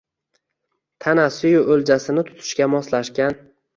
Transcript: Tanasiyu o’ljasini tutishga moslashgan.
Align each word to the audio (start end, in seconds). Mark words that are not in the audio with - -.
Tanasiyu 1.05 1.61
o’ljasini 1.75 2.25
tutishga 2.31 2.73
moslashgan. 2.77 3.39